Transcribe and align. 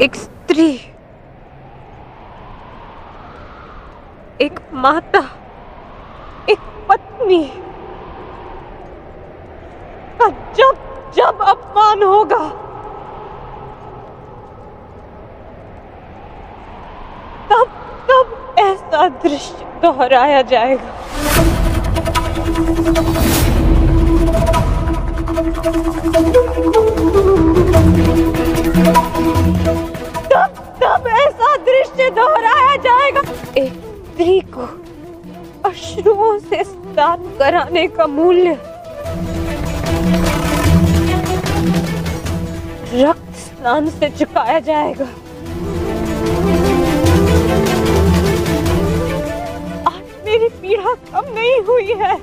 एक 0.00 0.14
स्त्री, 0.14 0.68
एक 4.40 4.60
माता, 4.74 5.22
एक 6.50 6.58
पत्नी 6.88 7.42
का 10.20 10.28
जब 10.58 11.12
जब 11.16 11.42
अपमान 11.48 12.02
होगा, 12.02 12.38
तब 17.50 17.66
तब 18.10 18.54
ऐसा 18.60 19.08
दृश्य 19.24 19.66
दोहराया 19.82 20.42
जाएगा। 20.54 20.96
दोहराया 32.10 32.76
जाएगा। 32.76 33.20
एक 33.58 33.72
स्त्री 33.72 34.40
को 34.54 34.66
अश्रुओं 35.68 36.38
से 36.38 36.62
स्नान 36.64 37.28
कराने 37.38 37.86
का 37.86 38.06
मूल्य। 38.06 38.58
रक्त 42.94 43.36
स्नान 43.38 43.88
से 43.90 44.08
चुकाया 44.10 44.58
जाएगा। 44.68 45.04
आज 49.88 50.26
मेरी 50.26 50.48
पीड़ा 50.62 50.94
कम 51.12 51.32
नहीं 51.34 51.60
हुई 51.68 51.94
है। 51.98 52.14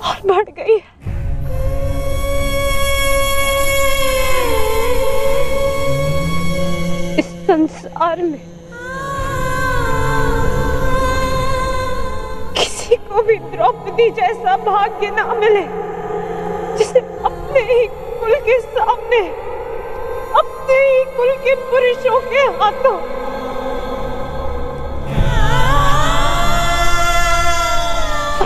और 0.00 0.16
बढ़ 0.26 0.48
गई 0.50 0.76
है। 0.76 0.93
संसार 7.54 8.20
में 8.22 8.40
किसी 12.56 12.96
को 13.08 13.22
भी 13.26 13.36
द्रौपदी 13.52 14.08
जैसा 14.16 14.56
भाग्य 14.64 15.10
ना 15.16 15.24
मिले 15.34 15.62
जिसे 16.78 17.00
अपने 17.30 17.60
ही 17.70 17.86
कुल 18.20 18.34
के 18.48 18.58
सामने 18.60 19.20
अपने 20.42 20.80
ही 20.80 21.04
कुल 21.16 21.32
के 21.44 21.54
पुरुषों 21.70 22.20
के 22.30 22.42
हाथों 22.58 22.98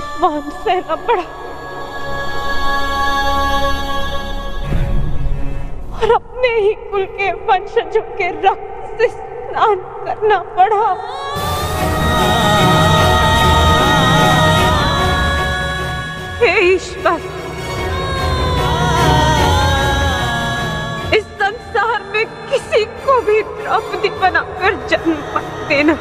अपमान 0.00 0.50
सहना 0.64 0.96
पड़ा 1.08 1.22
और 5.96 6.14
अपने 6.14 6.56
ही 6.58 6.74
कुल 6.90 7.04
के 7.20 7.32
वंशजों 7.46 8.02
के 8.18 8.30
रक्त 8.48 8.77
से 8.98 9.08
स्नान 9.08 9.76
करना 10.06 10.38
पड़ा। 10.56 10.84
हे 16.40 16.52
ईश्वर, 16.66 17.20
इस 21.16 21.24
संसार 21.42 22.02
में 22.12 22.24
किसी 22.50 22.84
को 23.06 23.20
भी 23.22 23.40
द्रौपदी 23.42 24.08
बनाकर 24.20 24.86
जन्म 24.88 25.16
मत 25.36 25.66
देना। 25.68 25.96